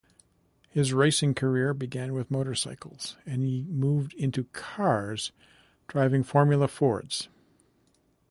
His 0.71 0.93
racing 0.93 1.35
career 1.35 1.75
began 1.75 2.13
with 2.15 2.31
motorcycles 2.31 3.17
and 3.23 3.43
he 3.43 3.65
moved 3.69 4.15
into 4.15 4.45
cars 4.45 5.31
driving 5.87 6.23
Formula 6.23 6.67
Fords. 6.67 7.29